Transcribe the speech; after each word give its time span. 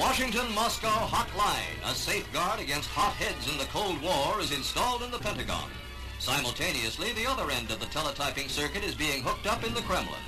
Washington-Moscow 0.00 0.88
hotline, 0.88 1.76
a 1.84 1.94
safeguard 1.94 2.58
against 2.58 2.88
hot 2.88 3.12
heads 3.16 3.52
in 3.52 3.58
the 3.58 3.66
Cold 3.66 4.00
War, 4.00 4.40
is 4.40 4.50
installed 4.50 5.02
in 5.02 5.10
the 5.10 5.18
Pentagon. 5.18 5.68
Simultaneously, 6.18 7.12
the 7.12 7.26
other 7.26 7.50
end 7.50 7.70
of 7.70 7.80
the 7.80 7.86
teletyping 7.86 8.48
circuit 8.48 8.82
is 8.82 8.94
being 8.94 9.22
hooked 9.22 9.46
up 9.46 9.62
in 9.62 9.74
the 9.74 9.82
Kremlin. 9.82 10.24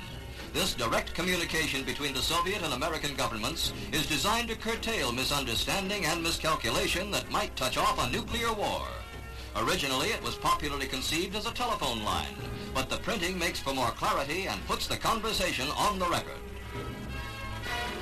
This 0.53 0.75
direct 0.75 1.15
communication 1.15 1.83
between 1.83 2.13
the 2.13 2.21
Soviet 2.21 2.61
and 2.61 2.71
American 2.75 3.15
governments 3.15 3.73
is 3.91 4.05
designed 4.05 4.49
to 4.49 4.55
curtail 4.55 5.11
misunderstanding 5.11 6.05
and 6.05 6.21
miscalculation 6.21 7.09
that 7.09 7.31
might 7.31 7.55
touch 7.55 7.75
off 7.75 7.97
a 7.97 8.11
nuclear 8.11 8.53
war. 8.53 8.85
Originally, 9.55 10.09
it 10.09 10.23
was 10.23 10.35
popularly 10.35 10.85
conceived 10.85 11.35
as 11.35 11.47
a 11.47 11.53
telephone 11.53 12.05
line, 12.05 12.35
but 12.75 12.91
the 12.91 12.97
printing 12.97 13.39
makes 13.39 13.59
for 13.59 13.73
more 13.73 13.91
clarity 13.97 14.45
and 14.45 14.67
puts 14.67 14.85
the 14.85 14.97
conversation 14.97 15.67
on 15.69 15.97
the 15.97 16.09
record. 16.09 16.42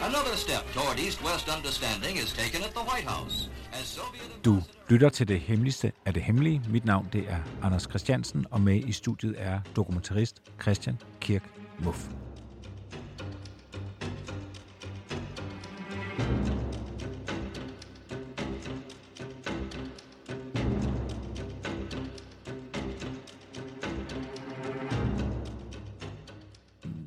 Another 0.10 0.36
step 0.36 0.64
toward 0.74 1.00
East-West 1.00 1.48
understanding 1.58 2.18
is 2.18 2.34
taken 2.34 2.64
at 2.64 2.72
the 2.72 2.80
White 2.90 3.08
House. 3.08 3.50
As 3.74 3.86
Soviet 3.86 4.46
Du 4.46 4.62
lytter 4.90 5.10
til 5.10 5.28
det 5.28 5.40
hemmeligste 5.40 5.92
af 6.06 6.14
det 6.14 6.24
hemmelige. 6.24 6.62
Mit 6.70 6.86
navn 6.86 7.10
det 7.14 7.26
er 7.30 7.38
Anders 7.62 7.84
Christiansen, 7.84 8.46
og 8.52 8.62
med 8.62 8.76
i 8.76 8.92
studiet 8.92 9.36
er 9.38 9.60
dokumentarist 9.76 10.42
Christian 10.62 10.98
Kirk 11.20 11.44
Muff. 11.80 12.08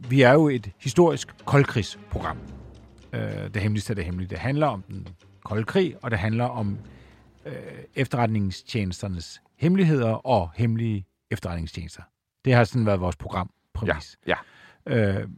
Vi 0.08 0.22
er 0.22 0.32
jo 0.32 0.48
et 0.48 0.70
historisk 0.78 1.34
koldkrigsprogram. 1.44 2.53
Øh, 3.14 3.54
det 3.54 3.62
hemmeligste 3.62 3.90
af 3.90 3.96
det 3.96 4.04
hemmelige. 4.04 4.28
Det 4.28 4.38
handler 4.38 4.66
om 4.66 4.82
den 4.82 5.08
kolde 5.44 5.64
krig, 5.64 5.96
og 6.02 6.10
det 6.10 6.18
handler 6.18 6.44
om 6.44 6.78
øh, 7.46 7.52
efterretningstjenesternes 7.94 9.42
hemmeligheder 9.56 10.26
og 10.26 10.50
hemmelige 10.54 11.06
efterretningstjenester. 11.30 12.02
Det 12.44 12.54
har 12.54 12.64
sådan 12.64 12.86
været 12.86 13.00
vores 13.00 13.16
program 13.16 13.50
præmis. 13.74 14.18
Ja, 14.26 14.34
Øh, 14.86 15.28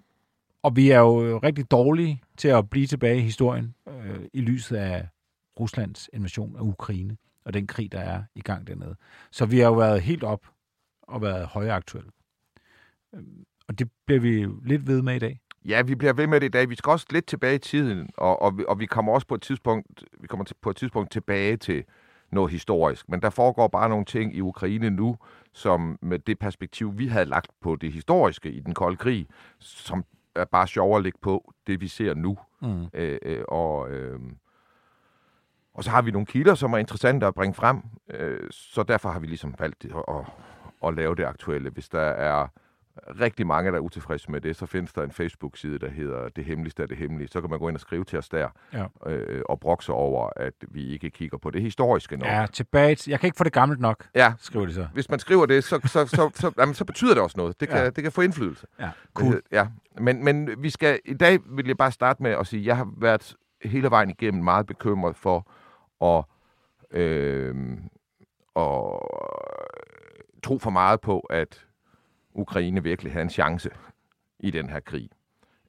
og 0.63 0.77
vi 0.77 0.91
er 0.91 0.99
jo 0.99 1.39
rigtig 1.39 1.71
dårlige 1.71 2.23
til 2.37 2.49
at 2.49 2.71
blive 2.71 2.87
tilbage 2.87 3.19
i 3.19 3.21
historien 3.21 3.75
øh, 3.89 4.21
i 4.33 4.41
lyset 4.41 4.77
af 4.77 5.09
Ruslands 5.61 6.11
invasion 6.13 6.57
af 6.57 6.61
Ukraine 6.61 7.17
og 7.45 7.55
den 7.55 7.67
krig, 7.67 7.93
der 7.93 8.01
er 8.01 8.23
i 8.35 8.41
gang 8.41 8.67
dernede. 8.67 8.97
Så 9.31 9.47
vi 9.47 9.59
har 9.59 9.67
jo 9.67 9.75
været 9.75 10.03
helt 10.03 10.25
op 10.25 10.47
og 11.03 11.23
været 11.23 11.47
højaktuelle. 11.47 12.11
Øh, 13.15 13.23
og 13.69 13.79
det 13.79 13.91
bliver 14.07 14.21
vi 14.21 14.47
lidt 14.65 14.87
ved 14.87 15.03
med 15.03 15.17
i 15.17 15.19
dag. 15.19 15.41
Ja, 15.69 15.83
vi 15.83 15.95
bliver 15.95 16.13
ved 16.13 16.27
med 16.27 16.41
det 16.41 16.47
i 16.47 16.51
dag. 16.51 16.71
Vi 16.71 16.75
skal 16.75 16.91
også 16.91 17.07
lidt 17.11 17.27
tilbage 17.27 17.55
i 17.55 17.59
tiden, 17.59 18.11
og, 18.17 18.43
og, 18.43 18.59
vi, 18.59 18.65
og 18.69 18.81
vi 18.81 18.87
kommer 18.87 19.13
også 19.13 19.27
på 19.27 19.35
et 19.35 19.43
tidspunkt, 19.43 20.05
vi 20.21 20.27
kommer 20.27 20.45
til, 20.45 20.57
på 20.63 20.71
et 20.71 20.77
tidspunkt 20.77 21.11
tilbage 21.11 21.57
til 21.57 21.85
noget 22.31 22.51
historisk. 22.51 23.09
Men 23.09 23.23
der 23.23 23.31
foregår 23.31 23.69
bare 23.69 23.89
nogle 23.89 24.05
ting 24.05 24.37
i 24.37 24.41
Ukraine 24.41 24.91
nu, 24.91 25.17
som 25.53 25.99
med 26.03 26.19
det 26.19 26.39
perspektiv, 26.39 26.99
vi 26.99 27.07
havde 27.07 27.27
lagt 27.27 27.51
på 27.61 27.77
det 27.77 27.93
historiske 27.93 28.51
i 28.51 28.61
den 28.61 28.75
kolde 28.75 28.97
krig, 28.97 29.27
som 29.59 30.05
er 30.35 30.45
bare 30.45 30.67
sjovere 30.67 30.97
at 30.97 31.03
lægge 31.03 31.19
på 31.23 31.53
det, 31.67 31.81
vi 31.81 31.89
ser 31.89 32.15
nu. 32.15 32.39
Mm. 32.63 32.87
Øh, 32.95 33.19
øh, 33.23 33.45
og, 33.49 33.91
øh, 33.91 34.21
og 35.75 35.85
så 35.85 35.91
har 35.91 36.03
vi 36.03 36.11
nogle 36.11 36.27
kilder, 36.27 36.55
som 36.55 36.73
er 36.73 36.79
interessante 36.79 37.27
at 37.27 37.35
bringe 37.35 37.55
frem, 37.55 37.83
øh, 38.11 38.49
så 38.51 38.83
derfor 38.83 39.09
har 39.09 39.21
vi 39.21 39.27
ligesom 39.27 39.55
valgt 39.59 39.85
at, 39.85 40.05
at, 40.09 40.25
at 40.89 40.95
lave 40.95 41.15
det 41.15 41.25
aktuelle. 41.25 41.71
Hvis 41.71 41.89
der 41.89 42.01
er 42.01 42.49
rigtig 43.21 43.47
mange, 43.47 43.71
der 43.71 43.77
er 43.77 43.81
utilfredse 43.81 44.31
med 44.31 44.41
det, 44.41 44.57
så 44.57 44.67
findes 44.67 44.93
der 44.93 45.03
en 45.03 45.11
Facebook-side, 45.13 45.79
der 45.79 45.91
hedder 45.91 46.29
Det 46.29 46.45
Hemmeligste 46.45 46.83
af 46.83 46.89
det 46.89 46.97
Hemmelige. 46.97 47.29
Så 47.29 47.41
kan 47.41 47.51
man 47.51 47.59
gå 47.59 47.69
ind 47.69 47.77
og 47.77 47.81
skrive 47.81 48.05
til 48.05 48.19
os 48.19 48.29
der 48.29 48.49
Ja. 48.73 48.85
øh, 49.11 49.43
og 49.49 49.61
brokse 49.61 49.93
over, 49.93 50.31
at 50.37 50.53
vi 50.69 50.87
ikke 50.93 51.11
kigger 51.11 51.39
på 51.39 51.51
det 51.51 51.63
historiske 51.63 52.17
nok. 52.17 52.29
Ja, 52.29 52.47
tilbage 52.53 52.95
til, 52.95 53.11
Jeg 53.11 53.21
kan 53.21 53.27
ikke 53.27 53.37
få 53.37 53.45
det 53.45 53.53
gammelt 53.53 53.81
nok, 53.81 54.07
ja. 54.15 54.33
skriver 54.39 54.67
de 54.67 54.75
så. 54.75 54.87
Hvis 54.93 55.11
man 55.11 55.19
skriver 55.19 55.47
det, 55.47 55.65
så, 55.65 55.81
så, 55.85 56.07
så, 56.07 56.31
så, 56.35 56.53
jamen, 56.59 56.75
så 56.75 56.85
betyder 56.85 57.15
det 57.15 57.23
også 57.23 57.37
noget. 57.39 57.61
Det 57.61 57.69
kan, 57.69 57.77
Ja. 57.77 57.83
ja. 57.85 57.91
det 57.91 58.03
kan 58.03 58.13
få 58.13 58.21
indflydelse. 58.21 58.67
Ja, 58.81 58.91
cool. 59.15 59.43
Ja, 59.53 59.67
men, 60.01 60.25
men 60.25 60.63
vi 60.63 60.71
skal, 60.71 61.01
i 61.05 61.15
dag 61.15 61.39
vil 61.47 61.67
jeg 61.67 61.77
bare 61.77 61.93
starte 61.93 62.23
med 62.23 62.31
at 62.31 62.47
sige, 62.47 62.61
at 62.61 62.67
jeg 62.67 62.77
har 62.77 62.89
været 62.99 63.35
hele 63.65 63.91
vejen 63.91 64.11
igennem 64.11 64.45
meget 64.45 64.67
bekymret 64.67 65.17
for 65.17 65.51
at, 66.05 66.25
øh, 67.01 67.55
at 68.57 68.83
tro 70.43 70.59
for 70.59 70.71
meget 70.71 71.01
på, 71.01 71.21
at 71.21 71.65
Ukraine 72.37 72.83
virkelig 72.83 73.13
havde 73.13 73.23
en 73.23 73.31
chance 73.31 73.71
i 74.41 74.51
den 74.51 74.71
her 74.71 74.81
krig. 74.81 75.11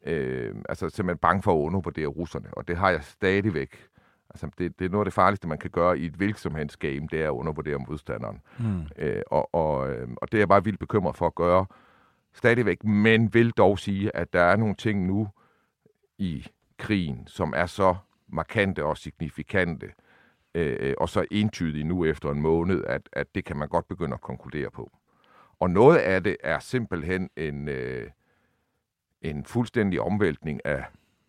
Øh, 0.03 0.55
altså 0.69 0.89
simpelthen 0.89 1.17
bange 1.17 1.43
for 1.43 1.53
at 1.53 1.65
undervurdere 1.65 2.07
russerne, 2.07 2.49
og 2.51 2.67
det 2.67 2.77
har 2.77 2.89
jeg 2.89 3.03
stadigvæk. 3.03 3.87
Altså, 4.29 4.49
det, 4.57 4.79
det 4.79 4.85
er 4.85 4.89
noget 4.89 5.01
af 5.01 5.05
det 5.05 5.13
farligste, 5.13 5.47
man 5.47 5.57
kan 5.57 5.69
gøre 5.69 5.99
i 5.99 6.05
et 6.05 6.19
virksomhedsgame, 6.19 7.07
det 7.11 7.21
er 7.21 7.27
at 7.27 7.33
undervurdere 7.33 7.77
modstanderen. 7.77 8.41
Mm. 8.59 8.81
Øh, 8.97 9.21
og, 9.27 9.55
og, 9.55 9.89
øh, 9.89 10.07
og 10.17 10.31
det 10.31 10.37
er 10.37 10.41
jeg 10.41 10.47
bare 10.47 10.63
vildt 10.63 10.79
bekymret 10.79 11.15
for 11.15 11.27
at 11.27 11.35
gøre 11.35 11.65
stadigvæk, 12.33 12.83
men 12.83 13.33
vil 13.33 13.51
dog 13.51 13.79
sige, 13.79 14.15
at 14.15 14.33
der 14.33 14.41
er 14.41 14.55
nogle 14.55 14.75
ting 14.75 15.05
nu 15.05 15.27
i 16.17 16.47
krigen, 16.77 17.27
som 17.27 17.53
er 17.55 17.65
så 17.65 17.95
markante 18.27 18.85
og 18.85 18.97
signifikante, 18.97 19.91
øh, 20.55 20.93
og 20.97 21.09
så 21.09 21.25
entydige 21.31 21.83
nu 21.83 22.05
efter 22.05 22.31
en 22.31 22.41
måned, 22.41 22.83
at, 22.83 23.09
at 23.13 23.35
det 23.35 23.45
kan 23.45 23.57
man 23.57 23.67
godt 23.69 23.87
begynde 23.87 24.13
at 24.13 24.21
konkludere 24.21 24.71
på. 24.71 24.91
Og 25.59 25.69
noget 25.69 25.97
af 25.97 26.23
det 26.23 26.37
er 26.43 26.59
simpelthen 26.59 27.29
en, 27.35 27.67
øh, 27.67 28.11
en 29.21 29.45
fuldstændig 29.45 30.01
omvæltning 30.01 30.65
af 30.65 30.85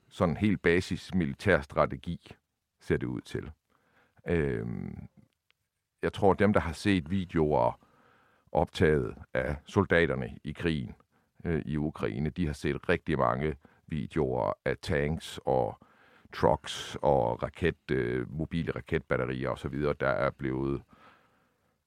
sådan 0.09 0.33
en 0.33 0.37
helt 0.37 0.62
basis 0.62 1.15
militær 1.15 1.61
strategi, 1.61 2.34
ser 2.81 2.97
det 2.97 3.06
ud 3.06 3.21
til. 3.21 3.50
Øh, 4.27 4.66
jeg 6.03 6.12
tror, 6.12 6.34
dem, 6.34 6.53
der 6.53 6.61
har 6.61 6.72
set 6.72 7.11
videoer 7.11 7.81
optaget 8.53 9.15
af 9.34 9.56
soldaterne 9.66 10.39
i 10.45 10.53
krigen 10.53 10.95
øh, 11.45 11.62
i 11.65 11.77
Ukraine, 11.77 12.31
de 12.31 12.47
har 12.47 12.53
set 12.53 12.89
rigtig 12.89 13.19
mange 13.19 13.55
videoer 13.87 14.53
af 14.65 14.77
tanks 14.83 15.41
og 15.45 15.78
trucks 16.33 16.97
og 17.03 17.43
raket, 17.43 17.91
øh, 17.91 18.33
mobile 18.33 18.72
raketbatterier 18.72 19.50
osv., 19.50 19.83
der 20.00 20.09
er 20.09 20.31
blevet 20.31 20.83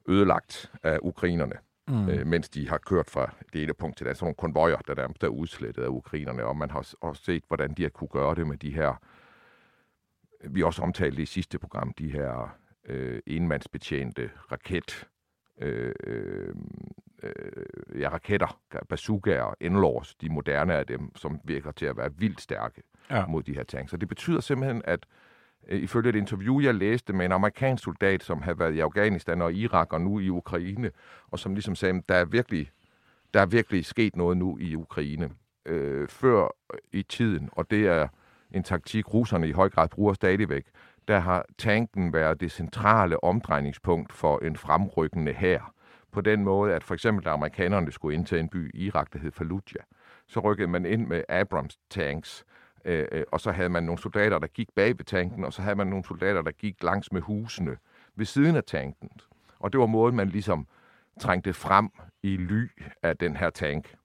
ødelagt 0.07 0.71
af 0.83 0.99
ukrainerne, 1.01 1.55
Mm. 1.91 2.09
øh, 2.09 2.27
mens 2.27 2.49
de 2.49 2.69
har 2.69 2.77
kørt 2.77 3.09
fra 3.09 3.33
det 3.53 3.63
ene 3.63 3.73
punkt 3.73 3.97
til 3.97 4.03
det 4.05 4.09
andet. 4.09 4.17
Sådan 4.17 4.25
nogle 4.25 4.35
konvojer, 4.35 4.77
der 4.77 4.95
nærmest 4.95 5.23
er 5.23 5.27
udslettet 5.27 5.83
af 5.83 5.87
ukrainerne, 5.87 6.45
og 6.45 6.57
man 6.57 6.69
har 6.69 6.93
også 7.01 7.23
set, 7.23 7.43
hvordan 7.47 7.73
de 7.73 7.81
har 7.81 7.89
kunne 7.89 8.07
gøre 8.07 8.35
det 8.35 8.47
med 8.47 8.57
de 8.57 8.73
her, 8.73 9.01
vi 10.43 10.63
også 10.63 10.81
omtalte 10.81 11.21
i 11.21 11.25
sidste 11.25 11.59
program, 11.59 11.93
de 11.93 12.11
her 12.11 12.55
øh, 12.85 13.21
enmandsbetjente 13.27 14.29
raket, 14.51 15.07
øh, 15.61 15.93
øh, 16.03 16.55
øh, 17.23 18.01
ja, 18.01 18.09
raketter, 18.09 18.59
bazookaer, 18.89 19.53
enlors, 19.59 20.15
de 20.15 20.29
moderne 20.29 20.73
af 20.73 20.85
dem, 20.87 21.15
som 21.15 21.39
virker 21.43 21.71
til 21.71 21.85
at 21.85 21.97
være 21.97 22.09
vildt 22.17 22.41
stærke 22.41 22.81
Ja. 23.09 23.25
mod 23.25 23.43
de 23.43 23.53
her 23.53 23.63
tanks. 23.63 23.91
Så 23.91 23.97
det 23.97 24.07
betyder 24.07 24.39
simpelthen, 24.41 24.81
at 24.85 24.99
øh, 25.05 25.30
Øh, 25.67 25.81
ifølge 25.81 26.09
et 26.09 26.15
interview, 26.15 26.59
jeg 26.59 26.75
læste 26.75 27.13
med 27.13 27.25
en 27.25 27.31
amerikansk 27.31 27.83
soldat, 27.83 28.23
som 28.23 28.41
havde 28.41 28.59
været 28.59 28.73
i 28.73 28.79
Afghanistan 28.79 29.41
og 29.41 29.53
Irak 29.53 29.93
og 29.93 30.01
nu 30.01 30.19
i 30.19 30.29
Ukraine, 30.29 30.91
og 31.31 31.39
som 31.39 31.53
ligesom 31.53 31.75
sagde, 31.75 31.95
at 31.97 32.09
der 32.09 32.15
er 32.15 32.25
virkelig, 32.25 32.71
der 33.33 33.41
er 33.41 33.45
virkelig 33.45 33.85
sket 33.85 34.15
noget 34.15 34.37
nu 34.37 34.57
i 34.57 34.75
Ukraine 34.75 35.29
øh, 35.65 36.07
før 36.07 36.43
øh, 36.43 36.79
i 36.91 37.03
tiden, 37.03 37.49
og 37.51 37.71
det 37.71 37.87
er 37.87 38.07
en 38.51 38.63
taktik, 38.63 39.13
russerne 39.13 39.47
i 39.47 39.51
høj 39.51 39.69
grad 39.69 39.89
bruger 39.89 40.13
stadigvæk. 40.13 40.65
Der 41.07 41.19
har 41.19 41.45
tanken 41.57 42.13
været 42.13 42.41
det 42.41 42.51
centrale 42.51 43.23
omdrejningspunkt 43.23 44.13
for 44.13 44.39
en 44.39 44.55
fremrykkende 44.55 45.33
hær. 45.33 45.73
På 46.11 46.21
den 46.21 46.43
måde, 46.43 46.73
at 46.73 46.83
for 46.83 46.93
eksempel 46.93 47.25
da 47.25 47.29
amerikanerne 47.29 47.91
skulle 47.91 48.15
indtage 48.15 48.39
en 48.39 48.49
by 48.49 48.71
i 48.73 48.85
Irak, 48.85 49.13
der 49.13 49.19
hed 49.19 49.31
Fallujah, 49.31 49.83
så 50.27 50.39
rykkede 50.39 50.67
man 50.67 50.85
ind 50.85 51.07
med 51.07 51.23
Abrams 51.29 51.79
tanks, 51.89 52.45
øh, 52.47 52.60
Øh, 52.85 53.07
øh, 53.11 53.23
og 53.31 53.41
så 53.41 53.51
havde 53.51 53.69
man 53.69 53.83
nogle 53.83 54.01
soldater, 54.01 54.39
der 54.39 54.47
gik 54.47 54.69
bag 54.75 54.97
ved 54.97 55.05
tanken, 55.05 55.45
og 55.45 55.53
så 55.53 55.61
havde 55.61 55.75
man 55.75 55.87
nogle 55.87 56.05
soldater, 56.05 56.41
der 56.41 56.51
gik 56.51 56.83
langs 56.83 57.11
med 57.11 57.21
husene 57.21 57.77
ved 58.15 58.25
siden 58.25 58.55
af 58.55 58.63
tanken. 58.63 59.09
Og 59.59 59.73
det 59.73 59.79
var 59.79 59.85
måden, 59.85 60.15
man 60.15 60.29
ligesom 60.29 60.67
trængte 61.19 61.53
frem 61.53 61.89
i 62.23 62.37
ly 62.37 62.71
af 63.03 63.17
den 63.17 63.35
her 63.35 63.49
tank. 63.49 63.95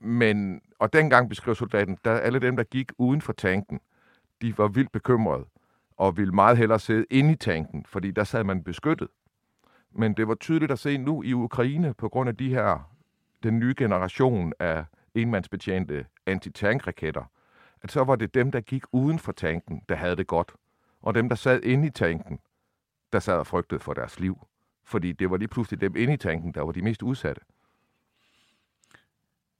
Men, 0.00 0.62
og 0.78 0.92
dengang 0.92 1.28
beskrev 1.28 1.54
soldaten, 1.54 1.98
der 2.04 2.12
alle 2.12 2.38
dem, 2.38 2.56
der 2.56 2.64
gik 2.64 2.92
uden 2.98 3.20
for 3.20 3.32
tanken, 3.32 3.80
de 4.42 4.58
var 4.58 4.68
vildt 4.68 4.92
bekymrede 4.92 5.44
og 5.96 6.16
ville 6.16 6.32
meget 6.32 6.58
hellere 6.58 6.78
sidde 6.78 7.04
inde 7.10 7.32
i 7.32 7.36
tanken, 7.36 7.84
fordi 7.88 8.10
der 8.10 8.24
sad 8.24 8.44
man 8.44 8.62
beskyttet. 8.62 9.08
Men 9.92 10.14
det 10.14 10.28
var 10.28 10.34
tydeligt 10.34 10.72
at 10.72 10.78
se 10.78 10.98
nu 10.98 11.22
i 11.22 11.32
Ukraine, 11.32 11.94
på 11.94 12.08
grund 12.08 12.28
af 12.28 12.36
de 12.36 12.48
her, 12.48 12.90
den 13.42 13.58
nye 13.58 13.74
generation 13.78 14.52
af 14.58 14.84
enmandsbetjente 15.14 16.06
antitankraketter, 16.26 17.30
at 17.82 17.92
så 17.92 18.04
var 18.04 18.16
det 18.16 18.34
dem, 18.34 18.50
der 18.52 18.60
gik 18.60 18.82
uden 18.92 19.18
for 19.18 19.32
tanken, 19.32 19.82
der 19.88 19.94
havde 19.94 20.16
det 20.16 20.26
godt. 20.26 20.52
Og 21.02 21.14
dem, 21.14 21.28
der 21.28 21.36
sad 21.36 21.60
inde 21.62 21.86
i 21.86 21.90
tanken, 21.90 22.38
der 23.12 23.18
sad 23.18 23.34
og 23.34 23.46
frygtede 23.46 23.80
for 23.80 23.94
deres 23.94 24.20
liv. 24.20 24.46
Fordi 24.84 25.12
det 25.12 25.30
var 25.30 25.36
lige 25.36 25.48
pludselig 25.48 25.80
dem 25.80 25.96
inde 25.96 26.14
i 26.14 26.16
tanken, 26.16 26.54
der 26.54 26.62
var 26.62 26.72
de 26.72 26.82
mest 26.82 27.02
udsatte. 27.02 27.40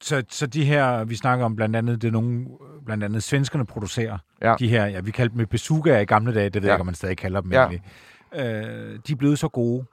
Så, 0.00 0.24
så 0.28 0.46
de 0.46 0.64
her, 0.64 1.04
vi 1.04 1.16
snakker 1.16 1.44
om 1.44 1.56
blandt 1.56 1.76
andet, 1.76 2.02
det 2.02 2.08
er 2.08 2.12
nogle, 2.12 2.46
blandt 2.84 3.04
andet 3.04 3.22
svenskerne 3.22 3.66
producerer, 3.66 4.18
Ja. 4.42 4.54
de 4.58 4.68
her, 4.68 4.86
ja, 4.86 5.00
vi 5.00 5.10
kaldte 5.10 5.38
dem 5.38 5.46
bazookaer 5.46 6.00
i 6.00 6.04
gamle 6.04 6.34
dage, 6.34 6.50
det 6.50 6.54
ved 6.54 6.68
Ja. 6.68 6.72
jeg 6.72 6.76
ikke, 6.76 6.80
om 6.80 6.86
man 6.86 6.94
stadig 6.94 7.16
kalder 7.16 7.40
dem 7.40 7.52
Ja. 7.52 7.58
egentlig. 7.60 7.82
Øh, 8.34 8.98
de 9.06 9.12
er 9.12 9.16
blevet 9.18 9.38
så 9.38 9.48
gode, 9.48 9.84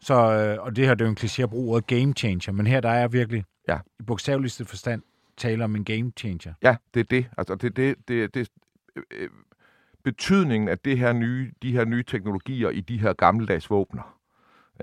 så, 0.00 0.14
øh, 0.14 0.64
og 0.64 0.76
det 0.76 0.86
her 0.86 0.94
det 0.94 1.00
er 1.04 1.06
jo 1.06 1.10
en 1.10 1.16
kliché 1.20 1.42
at 1.42 1.50
bruge 1.50 1.70
ordet 1.72 1.86
game 1.86 2.12
changer, 2.12 2.52
men 2.52 2.66
her 2.66 2.80
der 2.80 2.88
er 2.90 3.08
virkelig, 3.08 3.44
Ja. 3.68 3.78
i 4.00 4.02
bogstaveligste 4.02 4.64
forstand, 4.64 5.02
tale 5.40 5.64
om 5.64 5.76
en 5.76 5.84
game 5.84 6.12
changer. 6.16 6.54
Ja, 6.62 6.76
det 6.94 7.00
er 7.00 7.04
det. 7.04 7.26
Altså, 7.38 7.54
det, 7.54 7.76
det, 7.76 8.08
det, 8.08 8.34
det 8.34 8.48
øh, 8.96 9.02
øh, 9.10 9.28
betydningen 10.04 10.68
af 10.68 10.78
det 10.78 10.98
her 10.98 11.12
nye, 11.12 11.52
de 11.62 11.72
her 11.72 11.84
nye 11.84 12.02
teknologier 12.02 12.70
i 12.70 12.80
de 12.80 12.98
her 12.98 13.12
gammeldags 13.12 13.70
våbner. 13.70 14.16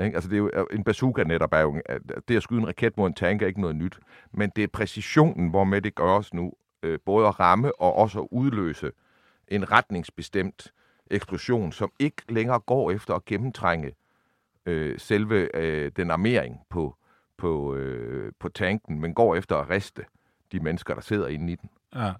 Ikke? 0.03 0.15
Altså, 0.15 0.29
det 0.29 0.35
er 0.35 0.39
jo, 0.39 0.51
øh, 0.53 0.65
en 0.71 0.83
bazooka 0.83 1.23
netop 1.23 1.53
er 1.53 1.59
jo, 1.59 1.81
det 2.27 2.35
at 2.35 2.43
skyde 2.43 2.59
en 2.59 2.67
raket 2.67 2.97
mod 2.97 3.07
en 3.07 3.13
tank 3.13 3.41
er 3.41 3.47
ikke 3.47 3.61
noget 3.61 3.75
nyt. 3.75 3.99
Men 4.31 4.51
det 4.55 4.63
er 4.63 4.67
præcisionen, 4.67 5.49
hvormed 5.49 5.81
det 5.81 5.95
gøres 5.95 6.33
nu, 6.33 6.53
øh, 6.83 6.99
både 7.05 7.27
at 7.27 7.39
ramme 7.39 7.81
og 7.81 7.93
også 7.93 8.19
at 8.19 8.27
udløse 8.31 8.91
en 9.47 9.71
retningsbestemt 9.71 10.73
eksplosion, 11.11 11.71
som 11.71 11.91
ikke 11.99 12.21
længere 12.29 12.59
går 12.59 12.91
efter 12.91 13.13
at 13.13 13.25
gennemtrænge 13.25 13.91
øh, 14.65 14.99
selve 14.99 15.55
øh, 15.55 15.91
den 15.95 16.11
armering 16.11 16.59
på, 16.69 16.95
på, 17.37 17.75
øh, 17.75 18.31
på 18.39 18.49
tanken, 18.49 19.01
men 19.01 19.13
går 19.13 19.35
efter 19.35 19.55
at 19.55 19.69
riste 19.69 20.05
de 20.51 20.59
mennesker, 20.59 20.93
der 20.93 21.01
sidder 21.01 21.27
inde 21.27 21.53
i 21.53 21.55
den. 21.55 21.69
Ja. 21.95 22.11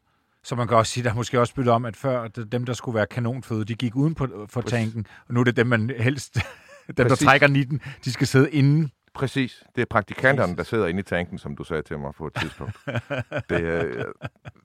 Så 0.43 0.55
man 0.55 0.67
kan 0.67 0.77
også 0.77 0.91
sige, 0.91 1.03
der 1.03 1.09
er 1.09 1.13
måske 1.13 1.39
også 1.39 1.55
byttet 1.55 1.73
om, 1.73 1.85
at 1.85 1.95
før 1.95 2.27
dem, 2.27 2.65
der 2.65 2.73
skulle 2.73 2.95
være 2.95 3.05
kanonføde, 3.05 3.65
de 3.65 3.75
gik 3.75 3.95
uden 3.95 4.15
på, 4.15 4.27
for 4.49 4.61
Præcis. 4.61 4.71
tanken, 4.71 5.07
og 5.27 5.33
nu 5.33 5.39
er 5.39 5.43
det 5.43 5.57
dem, 5.57 5.67
man 5.67 5.91
helst, 5.97 6.33
dem, 6.87 6.95
der 6.95 7.07
Præcis. 7.07 7.25
trækker 7.25 7.47
nitten, 7.47 7.81
de 8.05 8.11
skal 8.11 8.27
sidde 8.27 8.51
inde. 8.51 8.89
Præcis. 9.13 9.63
Det 9.75 9.81
er 9.81 9.85
praktikanterne, 9.85 10.55
der 10.55 10.63
sidder 10.63 10.87
inde 10.87 10.99
i 10.99 11.03
tanken, 11.03 11.37
som 11.37 11.55
du 11.55 11.63
sagde 11.63 11.81
til 11.81 11.99
mig 11.99 12.13
på 12.13 12.27
et 12.27 12.33
tidspunkt. 12.33 12.77
det, 13.49 13.67
er, 13.67 14.03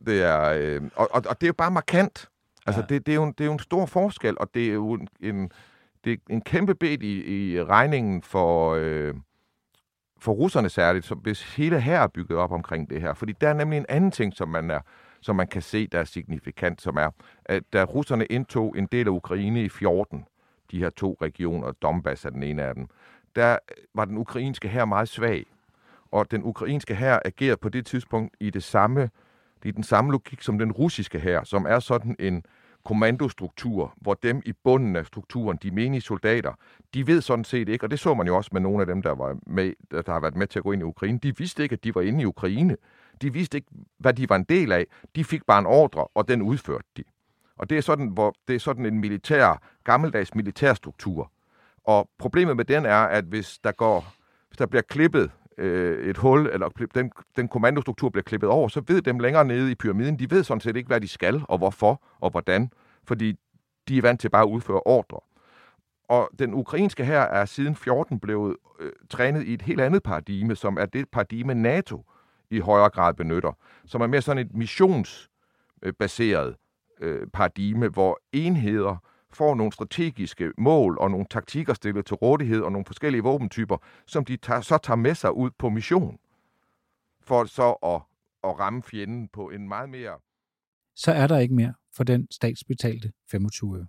det 0.07 0.23
er, 0.23 0.43
øh, 0.43 0.83
og, 0.97 1.09
og, 1.15 1.23
og 1.29 1.41
det 1.41 1.47
er 1.47 1.49
jo 1.49 1.53
bare 1.59 1.71
markant. 1.71 2.29
Altså, 2.67 2.81
ja. 2.81 2.95
det, 2.95 3.07
det, 3.07 3.13
er 3.13 3.17
jo 3.17 3.25
en, 3.25 3.33
det 3.33 3.41
er 3.41 3.47
jo 3.47 3.53
en 3.53 3.59
stor 3.59 3.87
forskel, 3.87 4.39
og 4.39 4.51
det 4.55 4.69
er 4.69 4.73
jo 4.73 4.93
en, 4.93 5.09
en, 5.21 5.51
det 6.05 6.13
er 6.13 6.17
en 6.31 6.41
kæmpe 6.41 6.75
bed 6.75 7.03
i, 7.03 7.53
i 7.53 7.63
regningen 7.63 8.23
for, 8.23 8.75
øh, 8.75 9.15
for 10.23 10.33
russerne 10.33 10.69
særligt, 10.69 11.05
så 11.05 11.15
hvis 11.15 11.57
hele 11.57 11.81
her 11.81 12.01
er 12.01 12.07
bygget 12.07 12.39
op 12.39 12.53
omkring 12.53 12.91
det 12.91 13.01
her. 13.01 13.15
Fordi 13.15 13.33
der 13.41 13.49
er 13.49 13.55
nemlig 13.55 13.77
en 13.77 13.87
anden 13.89 14.11
ting, 14.11 14.35
som 14.35 14.49
man, 14.49 14.71
er, 14.71 14.81
som 15.21 15.37
man 15.37 15.47
kan 15.47 15.63
se, 15.63 15.87
der 15.87 15.99
er 15.99 16.05
signifikant, 16.05 16.83
som 16.83 16.97
er, 16.97 17.11
at 17.45 17.63
da 17.73 17.85
russerne 17.85 18.27
indtog 18.27 18.79
en 18.79 18.89
del 18.93 19.07
af 19.07 19.11
Ukraine 19.11 19.65
i 19.65 19.69
14, 19.69 20.25
de 20.71 20.79
her 20.79 20.91
to 20.91 21.17
regioner, 21.23 21.73
Donbass 21.73 22.25
er 22.25 22.31
den 22.31 22.43
ene 22.43 22.63
af 22.63 22.75
dem, 22.75 22.87
der 23.37 23.59
var 23.95 24.05
den 24.05 24.19
ukrainske 24.19 24.69
her 24.69 24.85
meget 24.85 25.09
svag. 25.09 25.47
Og 26.11 26.31
den 26.31 26.45
ukrainske 26.45 26.95
her 26.95 27.19
agerede 27.25 27.57
på 27.57 27.69
det 27.69 27.87
tidspunkt 27.87 28.37
i 28.41 28.51
det 28.51 28.63
samme, 28.63 29.11
i 29.65 29.71
den 29.71 29.83
samme 29.83 30.13
logik 30.13 30.43
som 30.43 30.59
den 30.59 30.73
russiske 30.73 31.19
her, 31.19 31.45
som 31.45 31.67
er 31.69 31.79
sådan 31.79 32.17
en 32.19 32.45
kommandostruktur, 32.85 33.95
hvor 33.97 34.15
dem 34.15 34.43
i 34.45 34.53
bunden 34.65 34.97
af 34.97 35.07
strukturen, 35.07 35.59
de 35.63 35.71
menige 35.71 36.01
soldater, 36.01 36.53
de 36.95 37.07
ved 37.07 37.21
sådan 37.21 37.45
set 37.45 37.69
ikke, 37.69 37.87
og 37.87 37.91
det 37.91 38.01
så 38.01 38.15
man 38.15 38.27
jo 38.27 38.37
også 38.37 38.51
med 38.53 38.61
nogle 38.61 38.81
af 38.81 38.87
dem, 38.87 39.03
der, 39.03 39.11
var 39.11 39.37
med, 39.47 39.73
der 39.91 40.13
har 40.13 40.21
været 40.21 40.37
med 40.37 40.47
til 40.47 40.59
at 40.59 40.63
gå 40.63 40.73
ind 40.73 40.83
i 40.83 40.85
Ukraine, 40.85 41.19
de 41.19 41.37
vidste 41.37 41.63
ikke, 41.63 41.73
at 41.73 41.85
de 41.85 41.95
var 41.95 42.01
inde 42.01 42.23
i 42.23 42.27
Ukraine. 42.27 42.77
De 43.23 43.33
vidste 43.33 43.59
ikke, 43.59 43.69
hvad 43.99 44.15
de 44.15 44.29
var 44.29 44.37
en 44.37 44.45
del 44.45 44.73
af. 44.73 44.87
De 45.17 45.25
fik 45.25 45.47
bare 45.47 45.59
en 45.59 45.67
ordre, 45.67 46.07
og 46.15 46.29
den 46.29 46.43
udførte 46.43 46.85
de. 46.97 47.05
Og 47.57 47.71
det 47.71 47.79
er 47.79 47.83
sådan, 47.83 48.07
hvor, 48.07 48.35
det 48.49 48.55
er 48.55 48.61
sådan 48.61 48.87
en 48.87 49.01
militær, 49.01 49.63
gammeldags 49.85 50.35
militærstruktur. 50.35 51.33
Og 51.85 52.09
problemet 52.19 52.57
med 52.57 52.65
den 52.65 52.87
er, 52.87 52.97
at 52.99 53.25
hvis 53.25 53.59
der 53.65 53.73
går, 53.73 54.13
hvis 54.49 54.57
der 54.57 54.67
bliver 54.67 54.83
klippet 54.83 55.31
øh, 55.59 56.07
et 56.07 56.17
hul, 56.17 56.51
eller 56.53 56.69
den, 56.95 57.13
den 57.37 57.49
kommandostruktur 57.49 58.09
bliver 58.09 58.23
klippet 58.23 58.51
over, 58.51 58.69
så 58.69 58.83
ved 58.87 59.03
dem 59.03 59.19
længere 59.19 59.45
nede 59.45 59.71
i 59.71 59.75
pyramiden, 59.75 60.19
de 60.19 60.31
ved 60.31 60.45
sådan 60.45 60.61
set 60.61 60.77
ikke, 60.77 60.87
hvad 60.87 61.01
de 61.01 61.09
skal, 61.09 61.43
og 61.49 61.59
hvorfor, 61.59 62.03
og 62.21 62.31
hvordan, 62.31 62.71
fordi 63.05 63.35
de 63.89 63.99
er 63.99 64.03
vant 64.03 64.21
til 64.21 64.31
bare 64.31 64.43
at 64.43 64.49
udføre 64.49 64.81
ordre. 64.81 65.21
Og 66.09 66.31
den 66.39 66.55
ukrainske 66.55 67.05
her 67.05 67.21
er 67.21 67.45
siden 67.45 67.77
14 67.77 68.21
blevet 68.21 68.57
øh, 68.81 68.93
trænet 69.11 69.43
i 69.43 69.55
et 69.55 69.63
helt 69.63 69.81
andet 69.81 70.03
paradigme, 70.03 70.57
som 70.57 70.77
er 70.81 70.87
det 70.87 71.09
paradigme, 71.09 71.55
NATO 71.55 72.05
i 72.51 72.59
højere 72.59 72.91
grad 72.91 73.15
benytter, 73.15 73.53
som 73.87 74.01
er 74.01 74.07
mere 74.07 74.23
sådan 74.23 74.47
et 74.47 74.55
missionsbaseret 74.55 76.57
øh, 77.01 77.27
paradigme, 77.27 77.89
hvor 77.89 78.21
enheder 78.33 78.97
får 79.37 79.55
nogle 79.55 79.73
strategiske 79.73 80.53
mål 80.59 80.99
og 80.99 81.11
nogle 81.11 81.27
taktikker 81.31 81.75
stillet 81.75 82.07
til 82.07 82.17
rådighed 82.17 82.61
og 82.61 82.73
nogle 82.73 82.85
forskellige 82.85 83.23
våbentyper, 83.23 83.77
som 84.07 84.25
de 84.25 84.37
tager, 84.37 84.61
så 84.61 84.79
tager 84.79 84.97
med 84.97 85.15
sig 85.15 85.33
ud 85.33 85.51
på 85.59 85.69
mission, 85.69 86.19
for 87.21 87.45
så 87.45 87.71
at, 87.71 88.03
at 88.51 88.59
ramme 88.59 88.83
fjenden 88.83 89.29
på 89.29 89.51
en 89.51 89.69
meget 89.69 89.91
mere 89.91 90.19
så 90.95 91.13
er 91.13 91.27
der 91.27 91.39
ikke 91.39 91.55
mere 91.55 91.75
for 91.93 92.05
den 92.05 92.29
statsbetalte 92.31 93.13
25 93.31 93.79
øre. 93.79 93.87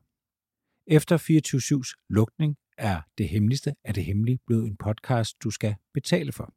Efter 0.87 1.17
24-7's 1.17 2.05
lukning 2.09 2.57
er 2.77 3.01
det 3.17 3.29
hemmeligste 3.29 3.75
af 3.83 3.93
det 3.93 4.05
hemmelige 4.05 4.39
blevet 4.47 4.67
en 4.67 4.77
podcast, 4.77 5.43
du 5.43 5.49
skal 5.49 5.75
betale 5.93 6.31
for. 6.31 6.53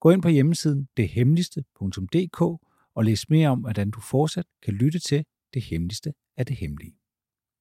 Gå 0.00 0.10
ind 0.10 0.22
på 0.22 0.28
hjemmesiden 0.28 0.88
dethemmeligste.dk 0.96 2.40
og 2.94 3.04
læs 3.04 3.28
mere 3.28 3.48
om, 3.48 3.60
hvordan 3.60 3.90
du 3.90 4.00
fortsat 4.00 4.46
kan 4.62 4.74
lytte 4.74 4.98
til 4.98 5.24
det 5.54 5.62
hemmeligste 5.62 6.12
af 6.36 6.46
det 6.46 6.56
hemmelige. 6.56 6.99